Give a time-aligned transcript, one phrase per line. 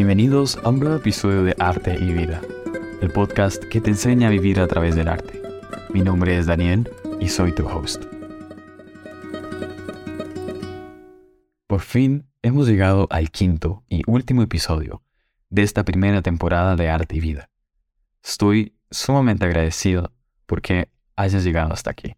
[0.00, 2.40] Bienvenidos a un nuevo episodio de Arte y Vida,
[3.02, 5.42] el podcast que te enseña a vivir a través del arte.
[5.92, 8.06] Mi nombre es Daniel y soy tu host.
[11.66, 15.02] Por fin hemos llegado al quinto y último episodio
[15.50, 17.50] de esta primera temporada de Arte y Vida.
[18.24, 20.14] Estoy sumamente agradecido
[20.46, 22.16] porque hayas llegado hasta aquí.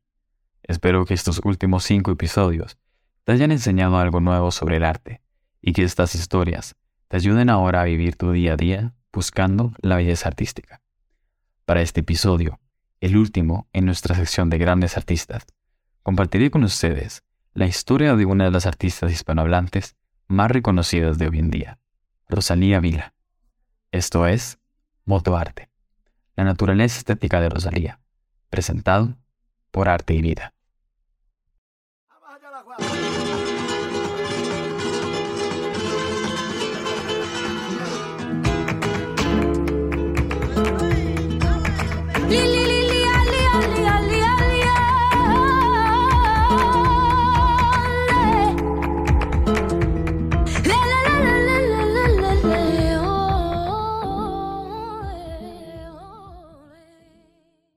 [0.62, 2.78] Espero que estos últimos cinco episodios
[3.24, 5.20] te hayan enseñado algo nuevo sobre el arte
[5.60, 6.76] y que estas historias
[7.12, 10.80] te ayuden ahora a vivir tu día a día buscando la belleza artística.
[11.66, 12.58] Para este episodio,
[13.02, 15.44] el último en nuestra sección de grandes artistas,
[16.02, 19.94] compartiré con ustedes la historia de una de las artistas hispanohablantes
[20.26, 21.78] más reconocidas de hoy en día,
[22.30, 23.12] Rosalía Vila.
[23.90, 24.58] Esto es
[25.04, 25.68] Motoarte,
[26.34, 28.00] la naturaleza estética de Rosalía,
[28.48, 29.18] presentado
[29.70, 30.54] por Arte y Vida.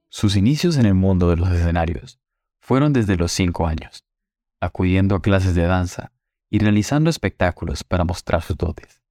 [0.10, 2.20] Sus inicios en el mundo de los escenarios
[2.60, 4.04] fueron desde los cinco años,
[4.60, 6.14] acudiendo a clases de danza
[6.50, 9.04] y realizando espectáculos para mostrar sus dotes.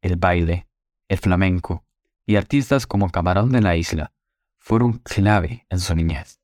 [0.00, 0.66] El baile,
[1.08, 1.84] el flamenco
[2.24, 4.12] y artistas como Camarón de la Isla
[4.66, 6.40] fueron clave en su niñez.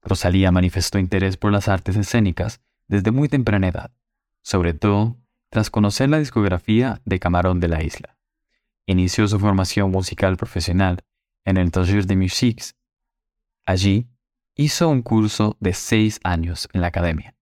[0.00, 3.90] Rosalía manifestó interés por las artes escénicas desde muy temprana edad,
[4.40, 5.18] sobre todo
[5.50, 8.16] tras conocer la discografía de Camarón de la Isla.
[8.86, 11.04] Inició su formación musical profesional
[11.44, 12.76] en el Taller de Musiques
[13.66, 14.08] Allí
[14.54, 17.36] hizo un curso de seis años en la academia.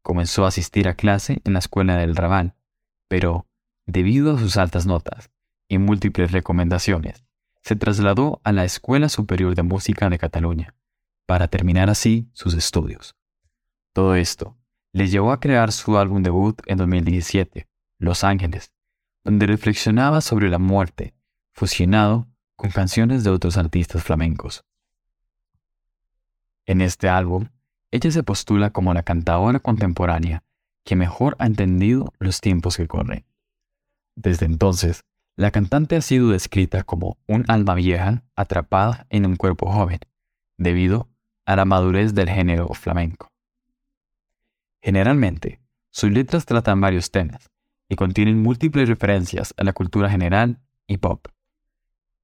[0.00, 2.54] Comenzó a asistir a clase en la escuela del Raval,
[3.08, 3.46] pero,
[3.84, 5.30] debido a sus altas notas
[5.68, 7.26] y múltiples recomendaciones,
[7.70, 10.74] se trasladó a la Escuela Superior de Música de Cataluña,
[11.24, 13.14] para terminar así sus estudios.
[13.92, 14.58] Todo esto
[14.90, 18.72] le llevó a crear su álbum debut en 2017, Los Ángeles,
[19.22, 21.14] donde reflexionaba sobre la muerte,
[21.52, 22.26] fusionado
[22.56, 24.64] con canciones de otros artistas flamencos.
[26.66, 27.50] En este álbum,
[27.92, 30.42] ella se postula como la cantadora contemporánea
[30.82, 33.26] que mejor ha entendido los tiempos que corren.
[34.16, 35.04] Desde entonces,
[35.36, 40.00] la cantante ha sido descrita como un alma vieja atrapada en un cuerpo joven,
[40.58, 41.08] debido
[41.46, 43.28] a la madurez del género flamenco.
[44.82, 47.50] Generalmente, sus letras tratan varios temas
[47.88, 51.26] y contienen múltiples referencias a la cultura general y pop.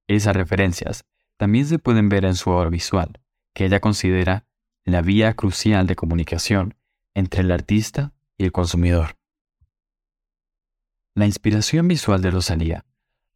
[0.06, 1.04] Esas referencias
[1.36, 3.20] también se pueden ver en su obra visual,
[3.52, 4.46] que ella considera
[4.84, 6.76] la vía crucial de comunicación
[7.14, 9.16] entre el artista y el consumidor.
[11.14, 12.84] La inspiración visual de Rosalía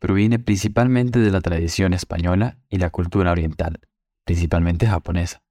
[0.00, 3.80] proviene principalmente de la tradición española y la cultura oriental,
[4.24, 5.42] principalmente japonesa.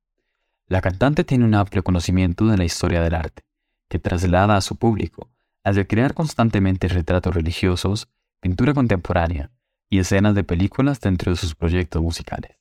[0.68, 3.44] La cantante tiene un amplio conocimiento de la historia del arte,
[3.88, 5.32] que traslada a su público
[5.64, 9.52] al recrear constantemente retratos religiosos, pintura contemporánea
[9.90, 12.58] y escenas de películas dentro de sus proyectos musicales.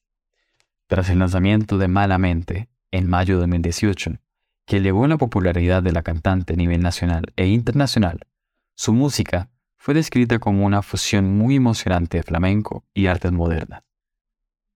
[0.89, 4.19] Tras el lanzamiento de Malamente, en mayo de 2018,
[4.67, 8.27] que elevó la popularidad de la cantante a nivel nacional e internacional,
[8.75, 9.51] su música
[9.89, 13.85] fue descrita como una fusión muy emocionante de flamenco y artes modernas.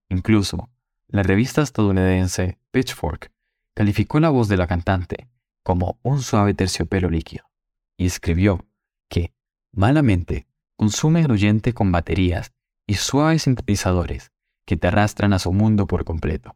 [0.09, 0.71] Incluso,
[1.07, 3.31] la revista estadounidense Pitchfork
[3.75, 5.29] calificó la voz de la cantante
[5.61, 7.47] como un suave terciopelo líquido
[7.95, 8.65] y escribió
[9.07, 9.35] que,
[9.71, 10.47] malamente,
[10.77, 12.51] consume el oyente con baterías
[12.87, 14.31] y suaves sintetizadores
[14.65, 16.55] que te arrastran a su mundo por completo.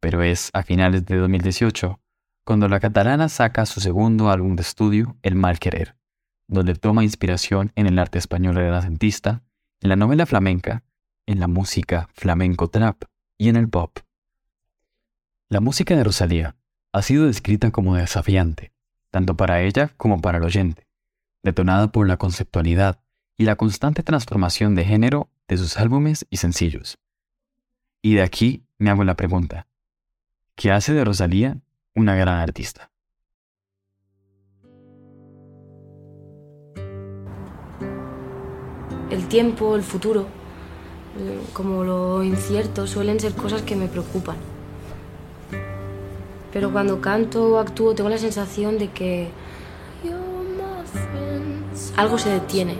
[0.00, 2.00] Pero es a finales de 2018
[2.42, 5.99] cuando la catalana saca su segundo álbum de estudio, El Mal Querer,
[6.50, 9.42] donde toma inspiración en el arte español renacentista,
[9.80, 10.82] en la novela flamenca,
[11.26, 13.04] en la música flamenco trap
[13.38, 14.00] y en el pop.
[15.48, 16.56] La música de Rosalía
[16.92, 18.72] ha sido descrita como desafiante,
[19.10, 20.88] tanto para ella como para el oyente,
[21.44, 23.00] detonada por la conceptualidad
[23.36, 26.98] y la constante transformación de género de sus álbumes y sencillos.
[28.02, 29.68] Y de aquí me hago la pregunta,
[30.56, 31.58] ¿qué hace de Rosalía
[31.94, 32.89] una gran artista?
[39.30, 40.26] Tiempo, el futuro,
[41.54, 44.36] como lo incierto, suelen ser cosas que me preocupan.
[46.52, 49.30] Pero cuando canto o actúo tengo la sensación de que
[51.96, 52.76] algo se detiene.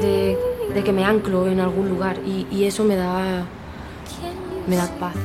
[0.00, 3.44] De de que me anclo en algún lugar y, eso me da,
[4.66, 5.16] me da paz.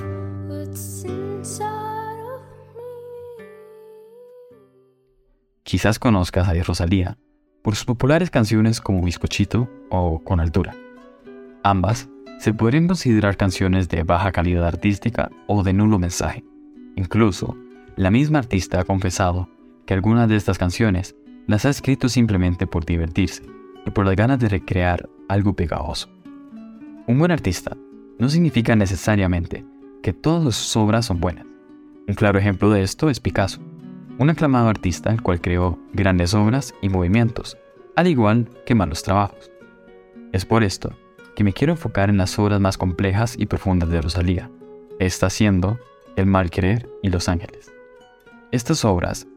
[5.63, 7.18] Quizás conozcas a Rosalía
[7.68, 10.74] por sus populares canciones como Bizcochito o Con Altura.
[11.64, 12.08] Ambas
[12.40, 16.46] se podrían considerar canciones de baja calidad artística o de nulo mensaje.
[16.96, 17.58] Incluso,
[17.98, 19.50] la misma artista ha confesado
[19.86, 23.44] que algunas de estas canciones las ha escrito simplemente por divertirse
[23.86, 26.08] y por las ganas de recrear algo pegajoso.
[27.06, 27.75] Un buen artista
[28.18, 29.66] no significa necesariamente
[30.02, 31.46] que todas sus obras son buenas.
[32.08, 33.60] Un claro ejemplo de esto es Picasso,
[34.19, 37.58] un aclamado artista el cual creó grandes obras y movimientos,
[37.96, 39.52] al igual que malos trabajos.
[40.31, 40.92] Es por esto
[41.36, 44.50] que me quiero enfocar en las obras más complejas y profundas de Rosalía,
[45.00, 45.80] esta siendo
[46.16, 47.72] El mal querer y Los ángeles.
[48.52, 49.28] Estas obras,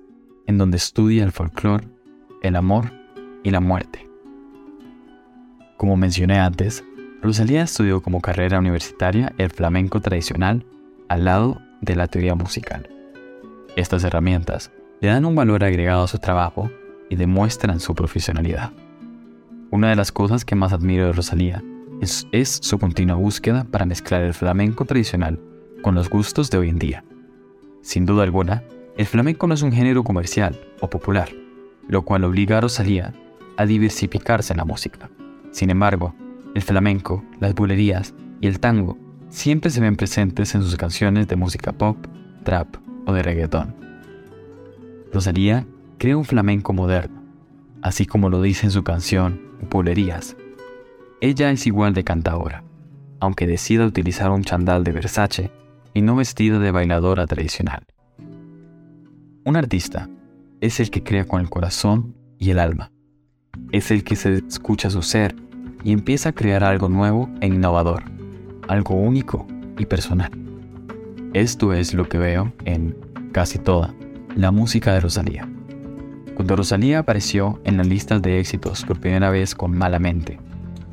[0.47, 1.87] en donde estudia el folclore,
[2.43, 2.91] el amor
[3.43, 4.09] y la muerte.
[5.77, 6.85] Como mencioné antes,
[7.21, 10.65] Rosalía estudió como carrera universitaria el flamenco tradicional
[11.09, 13.00] al lado de la teoría musical.
[13.81, 16.71] Estas herramientas le dan un valor agregado a su trabajo
[17.09, 18.73] y demuestran su profesionalidad.
[19.71, 21.65] Una de las cosas que más admiro de Rosalía
[22.03, 25.41] es, su continua búsqueda para mezclar el flamenco tradicional
[25.81, 27.05] con los gustos de hoy en día.
[27.81, 28.65] Sin duda alguna,
[28.99, 31.31] el flamenco no es un género comercial o popular,
[31.89, 33.15] lo cual obliga a Rosalía
[33.57, 35.09] a diversificarse en la música.
[35.53, 36.15] Sin embargo,
[36.55, 38.13] el flamenco, las bulerías
[38.43, 38.99] y el tango
[39.31, 41.97] siempre se ven presentes en sus canciones de música pop,
[42.45, 42.77] trap
[43.07, 43.75] o de reggaetón.
[45.13, 45.67] Rosalía
[45.99, 47.23] crea un flamenco moderno,
[47.83, 50.37] así como lo dice en su canción Bulerías.
[51.21, 52.65] Ella es igual de cantadora,
[53.21, 55.51] aunque decida utilizar un chandal de Versace
[55.93, 57.85] y no vestida de bailadora tradicional.
[59.45, 60.09] Un artista
[60.61, 62.93] es el que crea con el corazón y el alma.
[63.73, 65.35] Es el que se escucha su ser
[65.83, 68.05] y empieza a crear algo nuevo e innovador,
[68.69, 69.47] algo único
[69.79, 70.31] y personal.
[71.33, 72.97] Esto es lo que veo en
[73.31, 73.95] casi toda
[74.35, 75.49] la música de Rosalía.
[76.35, 80.41] Cuando Rosalía apareció en las listas de éxitos por primera vez con Malamente,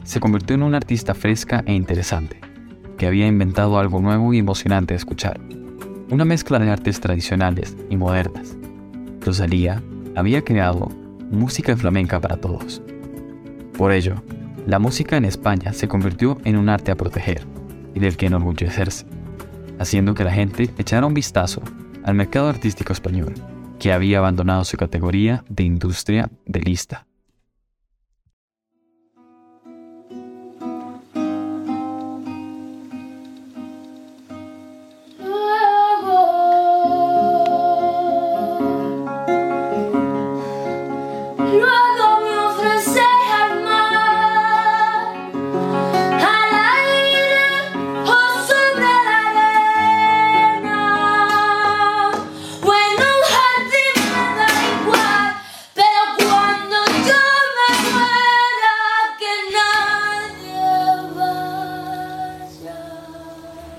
[0.04, 2.40] se convirtió en una artista fresca e interesante,
[3.00, 5.40] que había inventado algo nuevo y emocionante de escuchar,
[6.12, 8.56] una mezcla de artes tradicionales y modernas.
[9.22, 9.82] Rosalía
[10.16, 10.90] había creado
[11.32, 12.84] música flamenca para todos.
[13.76, 14.22] Por ello,
[14.68, 17.42] la música en España se convirtió en un arte a proteger
[17.96, 19.08] y del que enorgullecerse,
[19.80, 21.62] haciendo que la gente echara un vistazo
[22.04, 23.34] al mercado artístico español,
[23.80, 27.07] que había abandonado su categoría de industria de lista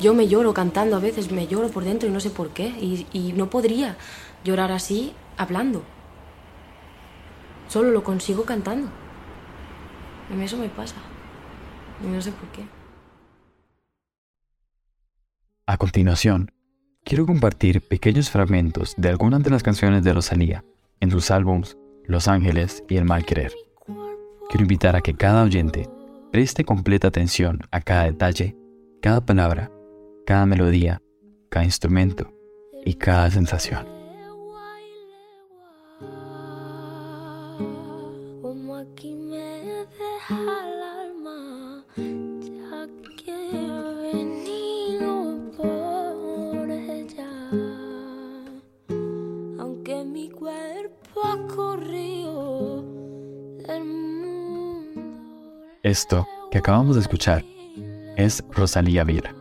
[0.09, 2.69] Yo me lloro cantando a veces, me lloro por dentro y no sé por qué.
[2.69, 3.99] Y, no podría
[4.43, 5.83] llorar así hablando.
[7.69, 8.89] Solo lo consigo cantando.
[10.35, 10.95] Y eso me pasa.
[12.03, 12.65] Y no sé por qué.
[15.67, 16.53] A continuación,
[17.05, 20.65] quiero compartir pequeños fragmentos de algunas de las canciones de Rosalía
[21.01, 23.53] en sus álbums Los Ángeles y El Mal Querer.
[24.49, 25.87] Quiero invitar a que cada oyente
[26.33, 28.57] preste completa atención a cada detalle,
[29.03, 29.71] cada palabra
[30.29, 31.01] cada melodía,
[31.49, 32.31] cada instrumento
[32.85, 33.87] y cada sensación.
[49.59, 52.85] aunque mi cuerpo ha corrido
[55.83, 57.43] Esto que acabamos de escuchar
[58.19, 59.38] es Rosalía Vira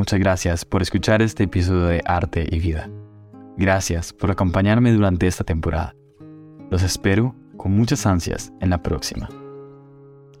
[0.00, 2.88] Muchas gracias por escuchar este episodio de Arte y Vida.
[3.58, 5.94] Gracias por acompañarme durante esta temporada.
[6.70, 9.28] Los espero con muchas ansias en la próxima.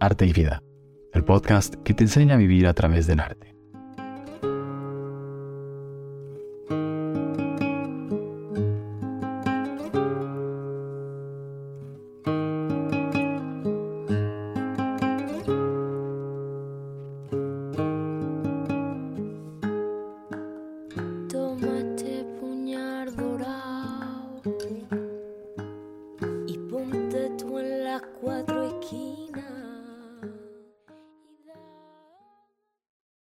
[0.00, 0.62] Arte y Vida,
[1.12, 3.49] el podcast que te enseña a vivir a través del arte.